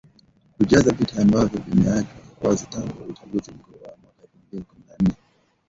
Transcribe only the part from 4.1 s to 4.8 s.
elfu mbili